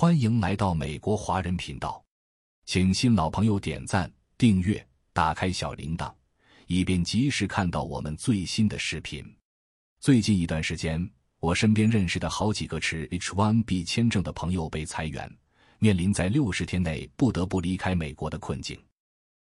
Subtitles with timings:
[0.00, 2.00] 欢迎来到美国华人频道，
[2.66, 6.14] 请新老朋友点赞、订阅、打开小铃铛，
[6.68, 9.26] 以便及时看到我们最新的视频。
[9.98, 11.04] 最近一段时间，
[11.40, 15.28] 我身边认识的好几个持 H-1B 签证的朋友被裁员，
[15.80, 18.80] 面临在六十天内不得不离开美国的困境。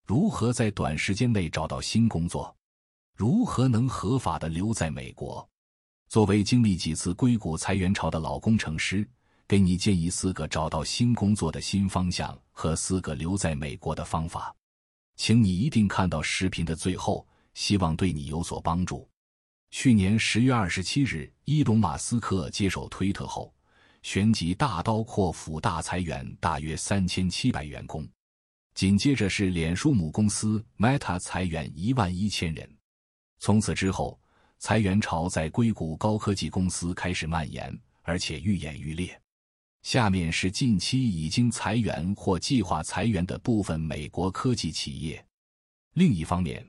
[0.05, 2.55] 如何在短时间内找到新工作？
[3.15, 5.49] 如何能合法的留在美国？
[6.09, 9.09] 作为经历几次硅谷裁员潮的老工程师。
[9.53, 14.51] 给你建议四个找到新工作的新方向和四个留在美国的方法，
[15.15, 17.23] 请你一定看到视频的最后，
[17.53, 19.07] 希望对你有所帮助。
[19.69, 23.53] 去年十月二十七日，伊隆马斯克接手推特后，
[24.01, 28.09] 旋即大刀阔斧大裁员大约三千七百员工，
[28.73, 32.67] 紧接着是脸书母公司 Meta 裁员一万一千人。
[33.37, 34.19] 从此之后，
[34.57, 39.15] 裁员潮在硅谷高科技公司开始蔓延，而且愈演愈烈。
[39.83, 45.23] 下面是近期已经裁员或计划裁员的部分美国科技企业。
[45.95, 46.65] 另一方面，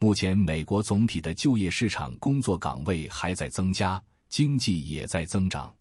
[0.00, 5.72] 目前美国总体的就业市场工作岗位还在增加，经济也在增长，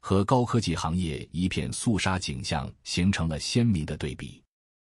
[0.00, 4.42] 和高科技行业一片肃杀景象形成了鲜明的对比。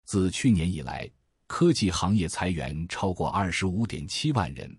[0.06, 1.08] 自去年以来，
[1.46, 4.76] 科技行业裁员超过二十五点七万人，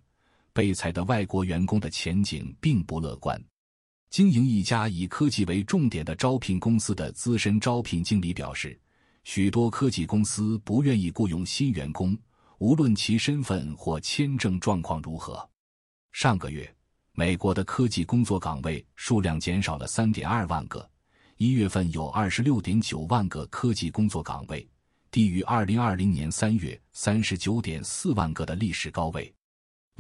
[0.53, 3.41] 被裁的外国员工的前景并不乐观。
[4.11, 8.77] 经营一家以科技为重点的招聘公司的资深招聘经理表示，
[9.23, 12.19] 许多科技公司不愿意雇佣新员工，
[12.59, 15.49] 无论其身份或签证状况如何。
[16.11, 16.69] 上个月，
[17.13, 20.91] 美国的科技工作岗位数量减少了三点二万个，
[21.37, 24.69] 一月份有二十六点九万个科技工作岗位，
[25.13, 29.33] 低于二零二零年三月三十九点四万个的历史高位。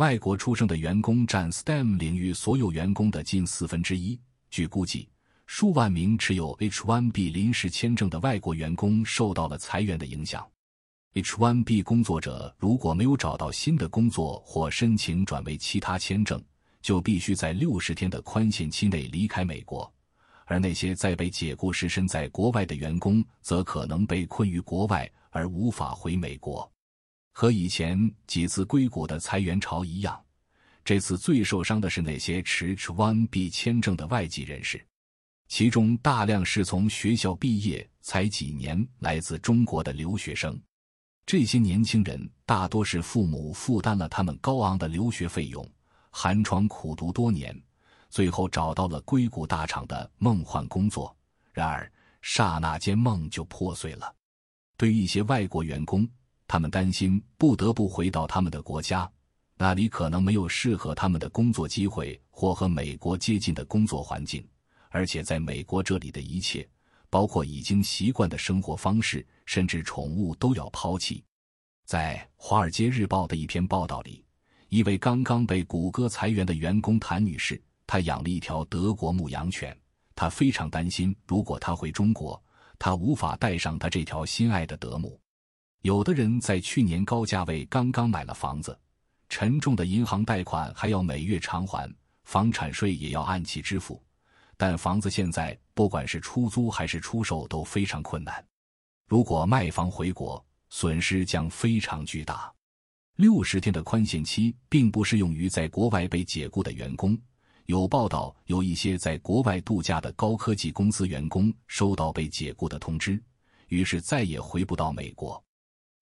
[0.01, 4.19] 外国出生的员工占 STEM 领域所有员工的近四分之一。
[4.51, 5.06] 据估计，
[5.45, 10.48] 数万名持有 H-1B 临时签证的外国员工受到了裁员的影响。
[11.12, 16.43] H-1B 工作者如果没有找到新的工作或申请转为其他签证，
[16.81, 19.93] 就必须在六十天的宽限期内离开美国。
[20.47, 26.72] 而那些在被解雇时身在国外的员工，则可能被困于国外而无法回美国。
[27.41, 30.23] 和以前几次硅谷的裁员潮一样，
[30.84, 34.87] 这次最受伤的是那些持 H-1B 签证的外籍人士，
[35.49, 40.61] 其中大量是从学校毕业才几年来自中国的留学生。
[41.25, 45.67] 这些年轻人大多是父母负担了他们高昂的留学费用，
[46.11, 47.59] 寒窗苦读多年，
[48.11, 51.17] 最后找到了硅谷大厂的梦幻工作。
[51.55, 51.91] 然而，
[52.21, 54.15] 刹那间梦就破碎了。
[54.77, 56.06] 对于一些外国员工，
[56.50, 59.09] 他们担心不得不回到他们的国家，
[59.56, 64.44] 那里可能没有适合他们的工作机会或和美国接近的工作环境，
[64.88, 66.69] 而且在美国这里的一切，
[67.09, 71.22] 包括已经习惯的生活方式，甚至宠物都要抛弃。
[71.84, 74.25] 在《华尔街日报》的一篇报道里，
[74.71, 79.78] 一位刚刚被谷歌裁员的员工谭女士，她养了一条德国牧羊犬，
[80.17, 82.43] 她非常担心，如果她回中国，
[82.77, 85.19] 她无法带上她这条心爱的德牧。
[85.83, 88.79] 有的人在去年高价位刚刚买了房子，
[89.31, 91.91] 沉重的银行贷款还要每月偿还，
[92.25, 94.03] 房产税也要按期支付，
[94.59, 98.45] 但房子现在不管是出租还是出售都非常困难。
[99.07, 102.53] 如果卖房回国，损失将非常巨大。
[103.17, 107.19] 六十天的宽限期并不适用于在国外被解雇的员工。
[107.65, 113.19] 有报道，有一些在国外度假的高科技公司员工收到被解雇的通知，
[113.69, 115.43] 于是再也回不到美国。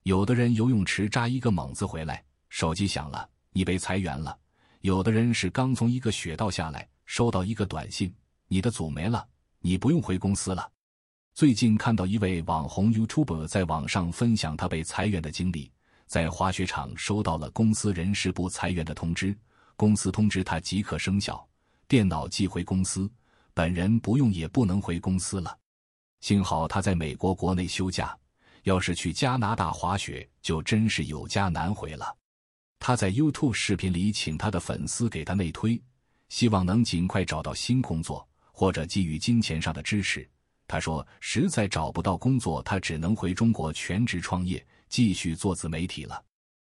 [0.09, 4.35] 有的人游泳池扎一个猛子回来，手机响了，你被裁员了。
[4.81, 8.11] 有的人是刚从一个雪道下来，收到一个短信，
[8.47, 9.23] 你的组没了，
[9.61, 10.67] 你不用回公司了。
[11.35, 15.71] 最近看到一位网红 YouTuber 在网上分享他被裁员的经历，
[16.07, 19.37] 在滑雪场收到了公司人事部裁员的通知，
[19.77, 21.47] 公司通知他即刻生效，
[21.87, 23.11] 电脑寄回公司，
[23.53, 25.55] 本人不用也不能回公司了。
[26.21, 28.19] 幸好他在美国国内休假。
[28.69, 32.15] 要是去加拿大滑雪，就真是有家难回了。
[32.79, 35.81] 他在 YouTube 视频里请他的粉丝给他内推，
[36.29, 40.29] 希望能尽快找到新工作，或者给予金钱上的支持。
[40.67, 46.23] 他说：“实在找不到工作，他只能回中国全职创业，继续做自媒体了。”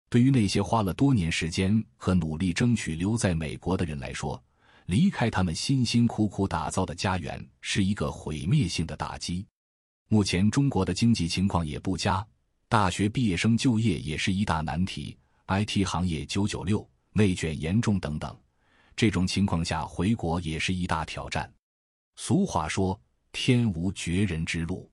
[0.09, 4.41] 对于那些花了多年时间和努力争取留在美国的人来说，
[4.85, 9.45] 离开他们辛辛苦苦打造的家园是一个毁灭性的打击。
[10.13, 12.21] 目前中国的经济情况也不佳，
[12.67, 15.17] 大学毕业生就业也是一大难题
[15.47, 18.37] ，IT 行业九九六内卷严重等等。
[18.93, 21.49] 这种情况下回国也是一大挑战。
[22.17, 22.99] 俗话说
[23.31, 24.91] ：“天无绝人之路。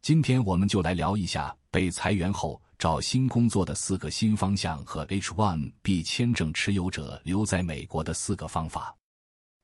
[0.00, 8.96] 今天我们就来聊一下被裁员后找新工作的四个新方向和 H-1B 签证持有者留在美国的四个方法。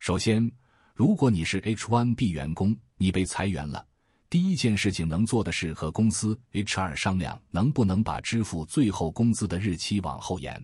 [0.01, 0.51] 首先，
[0.93, 3.87] 如果你是 H-1B 员工，你被裁员了，
[4.31, 10.63] 第一件事情能做的是和公司 HR 商量能不能把支付最后工资的日期往后延。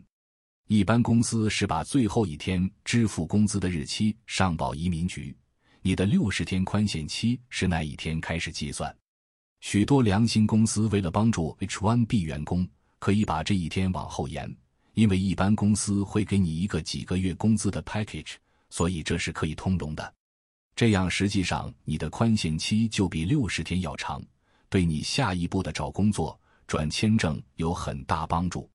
[0.67, 5.35] 一般公司是把最后一天支付工资的日期上报移民局，
[5.81, 8.95] 你的六十天宽限期是那一天开始计算。
[9.61, 12.69] 许多良心公司为了帮助 H1B 员工，
[12.99, 14.55] 可以把这一天往后延，
[14.93, 18.35] 因为一般公司会给你一个几个月工资的 package，
[18.69, 20.15] 所以这是可以通融的。
[20.77, 24.23] 这样实际上你的宽限期就比六十天要长，
[24.69, 28.69] 对你下一步的找工作、转签证有很大帮助。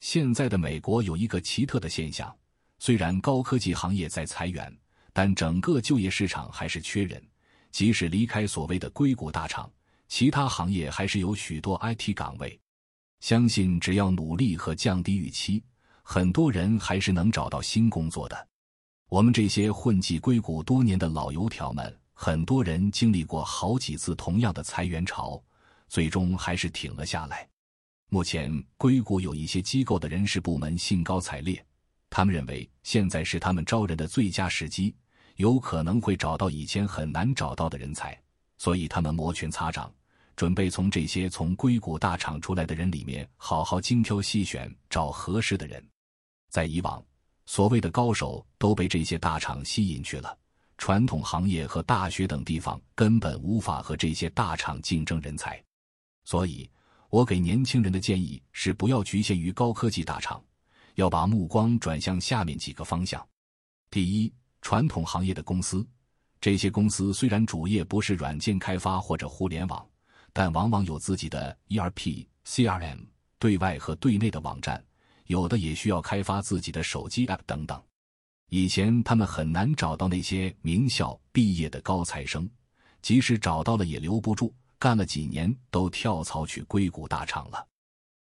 [0.00, 2.32] 现在的美国有一个奇特的现象，
[2.78, 4.72] 虽然高科技行业在裁员，
[5.12, 7.22] 但整个就业市场还是缺人。
[7.70, 9.70] 即使离开所谓的硅谷大厂，
[10.06, 12.58] 其他行业还是有许多 IT 岗位。
[13.20, 15.62] 相信只要努力和降低预期，
[16.02, 18.48] 很多人还是能找到新工作的。
[19.12, 25.38] 我们这些混迹硅谷多年的老油条们，很多人经历过好几次同样的裁员潮，
[25.86, 27.46] 最终还是挺了下来。
[28.08, 31.62] 目前，硅谷有一些机构的人事部门兴高采烈，
[32.08, 34.96] 他们认为现在是他们招人的最佳时机，
[35.36, 38.18] 有可能会找到以前很难找到的人才，
[38.56, 39.92] 所以他们摩拳擦掌，
[40.36, 45.86] 准备从这些从硅谷大厂出来的人里面好好精挑细选，找合适的人。
[46.48, 47.04] 在以往，
[47.46, 50.36] 所谓的高手都被这些大厂吸引去了，
[50.78, 55.62] 传统行业和大学等地方根本无法和这些大厂竞争人才，
[56.24, 56.70] 所以。
[57.12, 60.42] 我给年轻人的建议是：不要局限于高科技大厂，
[60.94, 63.22] 要把目光转向下面几个方向。
[63.90, 65.86] 第一，传统行业的公司，
[66.40, 69.86] 这些公司虽然主业不是软件开发或者互联网，
[70.32, 73.06] 但往往有自己的 ERP、CRM，
[73.38, 74.82] 对外和对内的网站，
[75.26, 77.82] 有的也需要开发自己的手机 App 等等。
[78.50, 82.48] 以前他们很难找到那些名校毕业的高材生，
[83.00, 84.54] 即使找到了也留不住。
[84.78, 87.66] 干了几年，都跳槽去硅谷大厂了。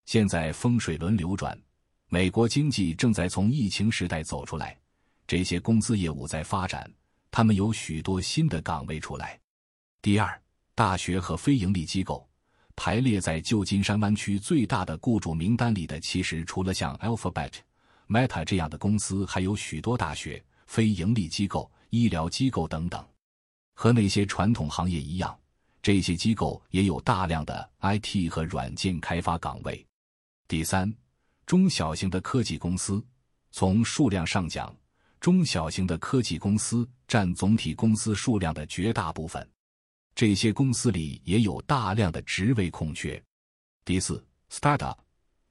[0.06, 1.58] 现在风水轮流转，
[2.10, 4.78] 美国经济正在从疫情时代走出来，
[5.26, 6.92] 这些公司业务在发展，
[7.32, 9.40] 他们有许多新的岗位出来。
[10.02, 10.40] 第二，
[10.76, 12.29] 大学和非盈利机构
[12.80, 17.52] 排列在旧金山湾区最大的雇主名单里的，其实除了像 Alphabet、
[18.08, 23.06] Meta 这样的公司，还有许多大学、非营利机构、医疗机构等等。
[23.74, 25.38] 和那些传统行业一样。
[25.82, 29.86] 这些机构也有大量的 IT 和软件开发岗位。
[30.48, 30.90] 第三，
[31.46, 33.06] 中小型的科技公司，
[33.52, 34.74] 从数量上讲，
[35.20, 39.46] 中小型的科技公司占总体公司数量的绝大部分。
[40.20, 43.24] 这些公司里也有大量的职位空缺。
[43.86, 44.22] 第四
[44.52, 44.98] ，startup，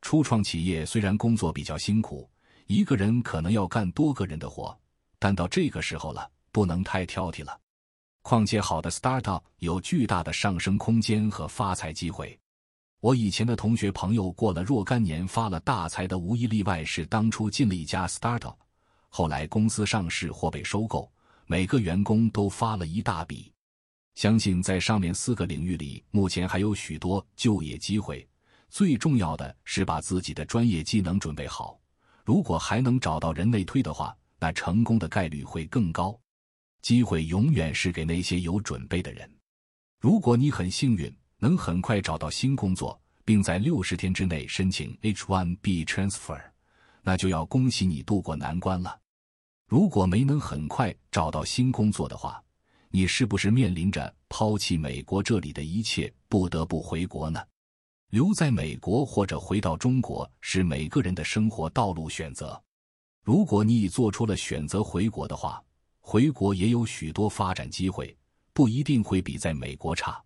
[0.02, 2.28] 初创企业虽然工作比较辛苦，
[2.66, 4.78] 一个人可能要干多个人的活，
[5.18, 7.58] 但到这个时候了，不能太挑剔了。
[8.20, 12.38] 况且，好的 startup 有巨大的上升空间和发财机会。
[13.00, 18.56] 我以前的同学朋友过了若干年发了大财的，无一例外是当初进了一家 startup，
[19.08, 21.10] 后来公司上市或被收购，
[21.46, 23.50] 每个员工都发了一大笔。
[24.18, 28.28] 相信在上面四个领域里，目前还有许多就业机会。
[28.68, 31.78] 最重要的是把自己的专业技能准备好。
[32.24, 36.18] 如果还能找到人内推的话，那成功的概率会更高。
[36.82, 39.32] 机会永远是给那些有准备的人。
[40.00, 46.42] 如果你很幸运，能很快找到新工作，并在六十天之内申请 H-1B transfer，
[47.02, 48.98] 那就要恭喜你渡过难关了。
[49.68, 52.42] 如果没能很快找到新工作的话，
[52.90, 57.40] 你是不是面临着抛弃美国这里的一切，不得不回国呢？
[58.10, 62.60] 留在美国或者回到中国是每个人的生活道路选择。
[63.22, 65.62] 如果你已做出了选择回国的话，
[66.00, 68.16] 回国也有许多发展机会，
[68.54, 70.18] 不一定会比在美国差。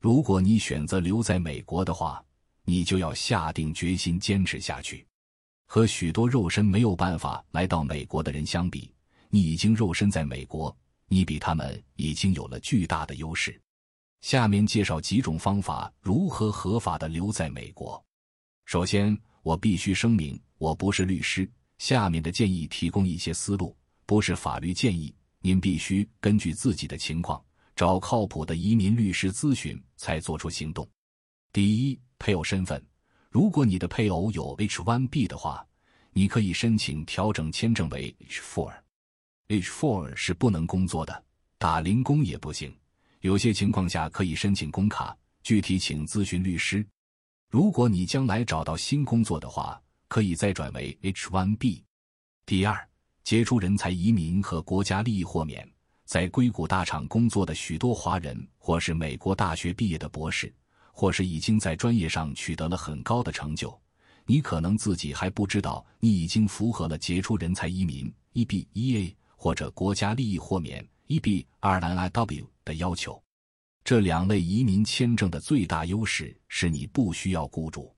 [0.00, 2.20] 如果你选择留在美国的话，
[2.64, 5.06] 你就要下定决心坚持下去。
[5.66, 8.92] 和许多肉身没有办法来到美国的人相比，
[9.30, 10.76] 你已经肉身在美国，
[11.12, 13.60] 你比他们已经有了巨大的优势。
[14.22, 18.02] 下面介绍几种方法如何合法的留在美国。
[18.64, 21.46] 首先，我必须声明，我不是律师。
[21.76, 23.76] 下面的建议提供一些思路。
[24.06, 27.44] 不是法律建议，您必须根据自己的情况
[27.76, 30.88] 找靠谱的移民律师咨询，才做出行动。
[31.52, 32.82] 第一，配偶身份，
[33.28, 35.62] 如果你的配偶有 H-1B 的话，
[36.14, 38.72] 你可以申请调整签证为 H-4。
[39.48, 41.24] H-4 是不能工作的，
[41.58, 42.74] 打零工也不行，
[43.20, 46.86] 有些情况下可以申请工卡，具体请咨询律师。
[47.50, 51.82] 如果你将来找到新工作的话，可以再转为 H-1B。
[52.46, 52.88] 第二，
[53.24, 55.68] 杰出人才移民和国家利益豁免。
[56.04, 60.52] 在硅谷大厂工作的许多华人，或是美国大学毕业的博士，
[60.92, 63.78] 或是已经在专业上取得了很高的成就。
[64.26, 73.20] 你可能自己还不知道，你已经符合了杰出人才移民 （EB、EA） 或者国家利益豁免 （EB、RNIW） 的要求。
[73.82, 77.92] 这两类移民签证的最大优势是你不需要雇主。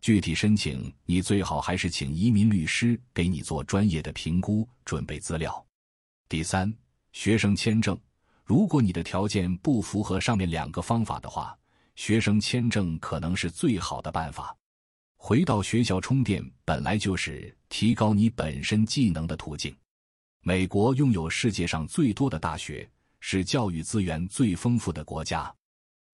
[0.00, 5.66] 具体申请，你最好还是请移民律师给你做专业的评估，准备资料。
[6.28, 6.72] 第三，
[7.10, 7.98] 学生签证。
[8.44, 11.58] 如果你的条件不符合上面两个方法的话，
[11.96, 14.56] 学生签证可能是最好的办法。
[15.16, 19.76] 回到学校充电本来就是提高你本身技能的途径。
[20.48, 22.88] 美国拥有世界上最多的大学，
[23.18, 25.52] 是教育资源最丰富的国家。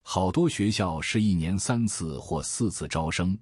[0.01, 3.37] 好多学校是一年三次或四次招生，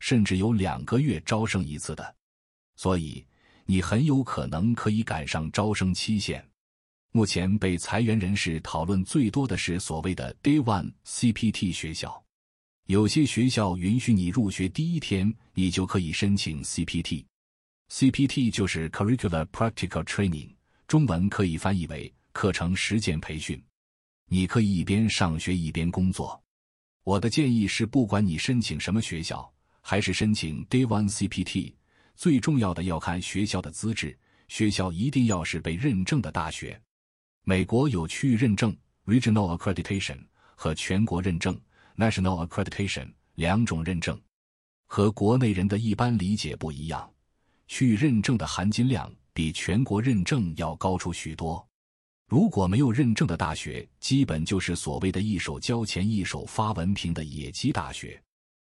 [0.00, 2.14] 甚至有两个月招生一次的，
[2.76, 3.24] 所以
[3.64, 6.46] 你很有可能可以赶上招生期限。
[7.12, 12.22] 目前被裁员人士讨论最多的是所谓的 Day One CPT 学校。
[12.84, 17.24] 有些学校允许你入学第一天，你就可以申请 CPT。
[17.94, 20.50] CPT 就是 Curricular Practical Training，
[20.88, 23.62] 中文可以翻译为课程实践培训。
[24.26, 26.42] 你可以一边上学一边工作。
[27.04, 29.48] 我的建议是，不管你申请什么学校，
[29.80, 31.72] 还是申请 Day One CPT，
[32.16, 34.18] 最重要的要看学校的资质。
[34.48, 36.82] 学校一定要是被认证的大学。
[37.44, 40.18] 美国有区域认证 （Regional Accreditation）
[40.56, 41.56] 和全国认证。
[41.96, 44.20] National Accreditation 两种认证
[44.84, 47.08] 和国内人的一般理解不一样，
[47.66, 51.66] 区域认证的含金量比全国认证要高出许多。
[52.26, 58.20] 如果没有认证的大学，基本就是所谓的一手交钱一手发文凭的野鸡大学。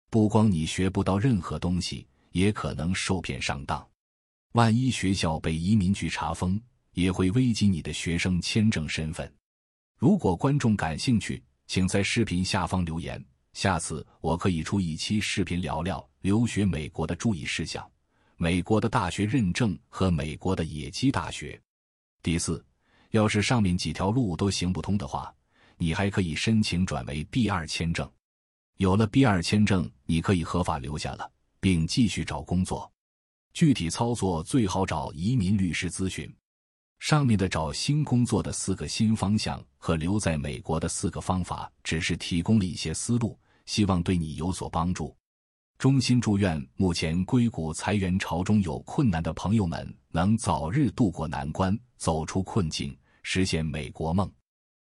[0.09, 3.85] 不光你学不到任何东西，也可能受骗上当。
[4.53, 6.59] 万一学校被移民局查封，
[6.93, 9.31] 也会危及你的学生签证身份。
[9.97, 17.89] 如果观众感兴趣，请在视频下方留言，下次我可以出一期视频聊聊留学美国的注意事项、
[18.41, 21.61] 美国的大学认证和美国的野鸡大学。
[22.23, 22.65] 第四，
[23.11, 25.31] 要是上面几条路都行不通的话，
[25.77, 28.11] 你还可以申请转为 B 二签证。
[28.77, 32.91] 有了 B 二签证，你可以合法留下了，并继续找工作。
[33.53, 36.27] 具体操作最好找移民律师咨询。
[36.97, 45.15] 上面的找新工作的四个新方向和留在美国的四个方法，只是提供了一些思路，希望对你有所帮助。
[45.81, 54.31] 衷心祝愿目前硅谷裁员潮中有困难的朋友们能早日渡过难关，走出困境，实现美国梦。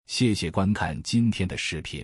[0.08, 2.03] 谢谢观看今天的视频。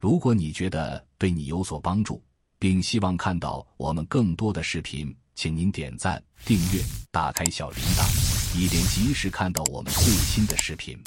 [0.00, 2.24] 如果你觉得对你有所帮助，
[2.58, 8.58] 并希望看到我们更多的视频，请您点赞、订阅、打开小铃铛。
[8.58, 10.98] 以便及时看到我们最新的视频。